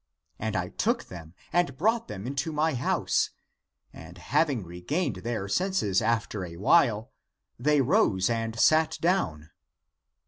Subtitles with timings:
[0.39, 3.29] And I took them and brought them into my house,
[3.93, 7.11] and having regained their senses after a while,
[7.59, 9.51] they rose and sat down.